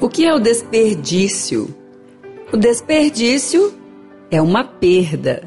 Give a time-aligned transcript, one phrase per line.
[0.00, 1.74] O que é o desperdício?
[2.52, 3.74] O desperdício
[4.30, 5.42] é uma perda.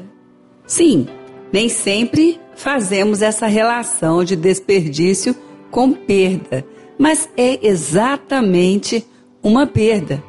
[0.66, 1.06] Sim,
[1.50, 5.34] nem sempre fazemos essa relação de desperdício
[5.70, 6.66] com perda,
[6.98, 9.06] mas é exatamente
[9.42, 10.22] uma perda.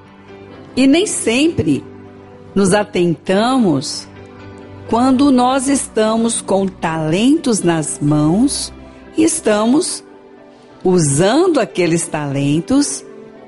[0.74, 1.84] E nem sempre
[2.56, 4.08] nos atentamos
[4.90, 8.72] quando nós estamos com talentos nas mãos
[9.18, 10.02] e estamos
[10.82, 13.04] usando aqueles talentos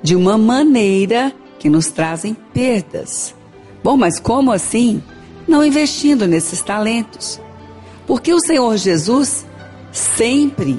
[0.06, 3.34] de uma maneira que nos trazem perdas.
[3.84, 5.02] Bom, mas como assim?
[5.48, 7.42] Não investindo nesses talentos.
[8.06, 9.48] Porque o Senhor Jesus
[9.92, 10.78] sempre,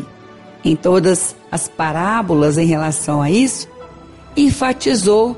[0.64, 3.66] em todas as parábolas em relação a isso,
[4.36, 5.36] enfatizou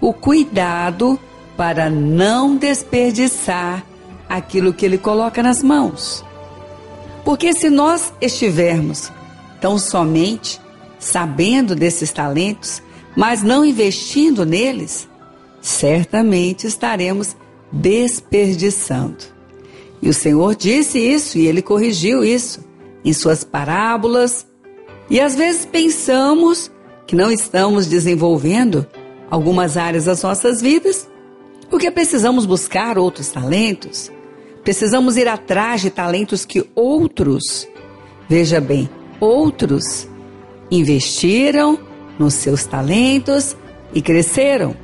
[0.00, 1.20] o cuidado
[1.54, 3.84] para não desperdiçar
[4.26, 6.24] aquilo que ele coloca nas mãos.
[7.26, 9.12] Porque se nós estivermos
[9.60, 10.58] tão somente
[10.98, 12.82] sabendo desses talentos,
[13.18, 15.08] mas não investindo neles,
[15.60, 17.36] certamente estaremos
[17.72, 19.24] desperdiçando.
[20.00, 22.64] E o Senhor disse isso e ele corrigiu isso
[23.04, 24.46] em suas parábolas.
[25.10, 26.70] E às vezes pensamos
[27.08, 28.86] que não estamos desenvolvendo
[29.28, 31.10] algumas áreas das nossas vidas,
[31.68, 34.12] porque precisamos buscar outros talentos,
[34.62, 37.66] precisamos ir atrás de talentos que outros,
[38.28, 40.08] veja bem, outros
[40.70, 41.87] investiram
[42.18, 43.56] nos seus talentos
[43.94, 44.74] e cresceram.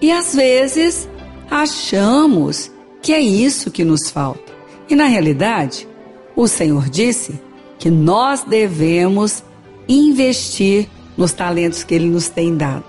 [0.00, 1.08] E às vezes
[1.50, 4.52] achamos que é isso que nos falta.
[4.88, 5.88] E na realidade,
[6.34, 7.40] o Senhor disse
[7.78, 9.42] que nós devemos
[9.88, 12.84] investir nos talentos que Ele nos tem dado.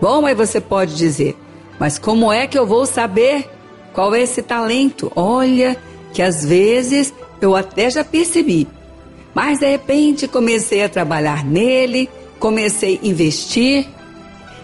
[0.00, 1.36] Bom, mas você pode dizer,
[1.80, 3.48] mas como é que eu vou saber
[3.92, 5.10] qual é esse talento?
[5.16, 5.76] Olha,
[6.12, 8.68] que às vezes eu até já percebi,
[9.34, 13.88] mas de repente comecei a trabalhar nele comecei a investir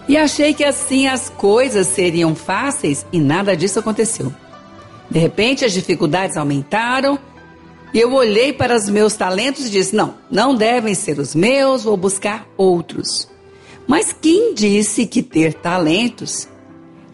[0.09, 4.33] e achei que assim as coisas seriam fáceis e nada disso aconteceu.
[5.11, 7.19] De repente as dificuldades aumentaram
[7.95, 11.85] e eu olhei para os meus talentos e disse: não, não devem ser os meus,
[11.85, 13.29] vou buscar outros.
[13.87, 16.49] Mas quem disse que ter talentos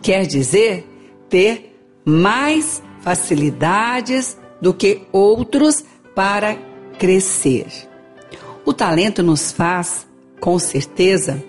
[0.01, 0.87] quer dizer
[1.29, 5.85] ter mais facilidades do que outros
[6.15, 6.57] para
[6.99, 7.67] crescer?
[8.65, 10.08] O talento nos faz
[10.41, 11.43] com certeza,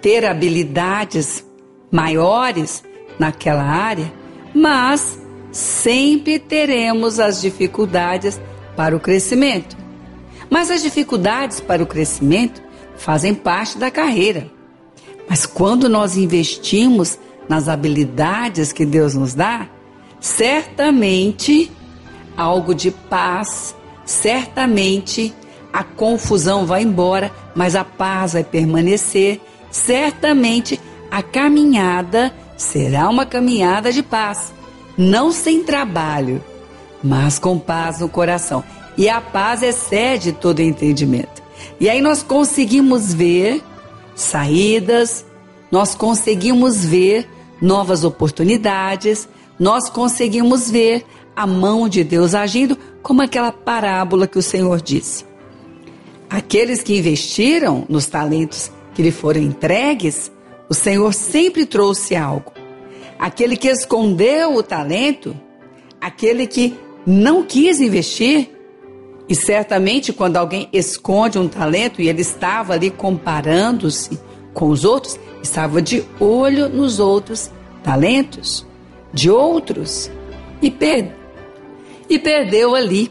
[0.00, 1.44] ter habilidades
[1.90, 2.84] maiores
[3.18, 4.12] naquela área,
[4.54, 5.18] mas
[5.50, 8.40] sempre teremos as dificuldades
[8.76, 9.76] para o crescimento.
[10.50, 12.62] Mas as dificuldades para o crescimento
[12.96, 14.50] fazem parte da carreira.
[15.28, 17.18] Mas quando nós investimos
[17.48, 19.68] nas habilidades que Deus nos dá,
[20.20, 21.70] certamente
[22.36, 23.74] algo de paz,
[24.04, 25.34] certamente
[25.72, 29.40] a confusão vai embora, mas a paz vai permanecer.
[29.70, 30.80] Certamente
[31.10, 34.52] a caminhada será uma caminhada de paz,
[34.96, 36.42] não sem trabalho,
[37.02, 38.64] mas com paz no coração.
[38.96, 41.42] E a paz excede todo entendimento.
[41.78, 43.62] E aí nós conseguimos ver
[44.14, 45.24] saídas,
[45.70, 47.28] nós conseguimos ver
[47.62, 51.04] novas oportunidades, nós conseguimos ver
[51.36, 55.27] a mão de Deus agindo, como aquela parábola que o Senhor disse.
[56.30, 60.30] Aqueles que investiram nos talentos que lhe foram entregues,
[60.68, 62.52] o Senhor sempre trouxe algo.
[63.18, 65.34] Aquele que escondeu o talento,
[66.00, 68.50] aquele que não quis investir,
[69.28, 74.18] e certamente quando alguém esconde um talento e ele estava ali comparando-se
[74.54, 77.50] com os outros, estava de olho nos outros
[77.82, 78.66] talentos
[79.12, 80.10] de outros
[80.60, 81.14] e, per
[82.08, 83.10] e perdeu ali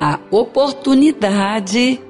[0.00, 2.00] a oportunidade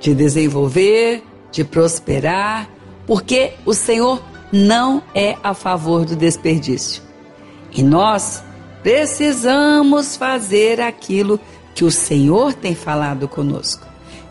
[0.00, 2.68] de desenvolver, de prosperar,
[3.06, 4.22] porque o Senhor
[4.52, 7.02] não é a favor do desperdício.
[7.72, 8.42] E nós
[8.82, 11.38] precisamos fazer aquilo
[11.74, 13.86] que o Senhor tem falado conosco.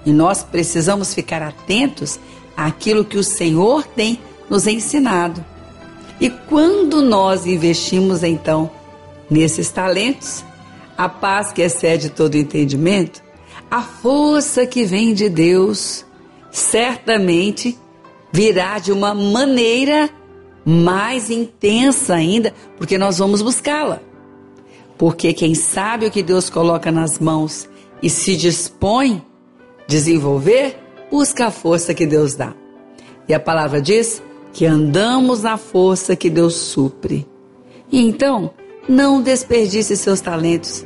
[0.06, 2.20] E nós precisamos ficar atentos
[2.56, 5.44] àquilo que o Senhor tem nos ensinado.
[6.20, 8.72] E quando nós investimos então
[9.30, 10.44] nesses talentos,
[10.98, 13.22] a paz que excede todo entendimento,
[13.70, 16.06] a força que vem de Deus
[16.52, 17.78] certamente
[18.32, 20.10] virá de uma maneira
[20.66, 24.02] mais intensa ainda, porque nós vamos buscá-la.
[24.98, 27.70] Porque quem sabe o que Deus coloca nas mãos
[28.02, 29.24] e se dispõe
[29.88, 30.78] desenvolver,
[31.10, 32.54] busca a força que Deus dá.
[33.28, 34.22] E a palavra diz
[34.52, 37.28] que andamos na força que Deus supre.
[37.92, 38.52] E então,
[38.88, 40.86] não desperdice seus talentos.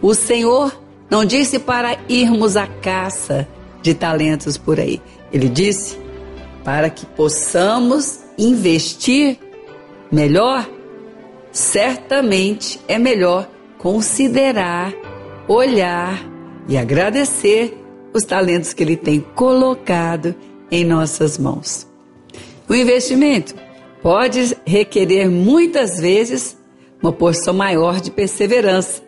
[0.00, 3.46] O Senhor não disse para irmos à caça
[3.82, 5.00] de talentos por aí.
[5.32, 5.98] Ele disse
[6.64, 9.38] para que possamos investir
[10.10, 10.68] melhor,
[11.52, 13.48] certamente é melhor
[13.78, 14.92] considerar,
[15.46, 16.20] olhar
[16.68, 17.80] e agradecer
[18.12, 20.34] os talentos que Ele tem colocado
[20.70, 21.86] em nossas mãos.
[22.68, 23.54] O investimento
[24.02, 26.56] pode requerer muitas vezes
[27.00, 29.05] uma porção maior de perseverança.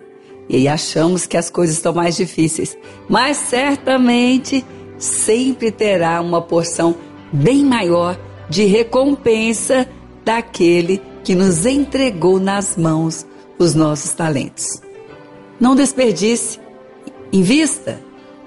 [0.49, 2.77] E achamos que as coisas estão mais difíceis,
[3.09, 4.65] mas certamente
[4.99, 6.97] sempre terá uma porção
[7.33, 8.19] bem maior
[8.49, 9.87] de recompensa
[10.25, 13.27] daquele que nos entregou nas mãos
[13.59, 14.81] os nossos talentos.
[15.61, 16.59] Não desperdice,
[17.33, 18.00] invista.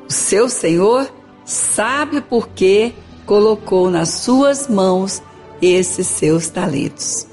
[0.09, 1.11] O seu Senhor
[1.45, 2.93] sabe por que
[3.25, 5.21] colocou nas suas mãos
[5.61, 7.27] esses seus talentos.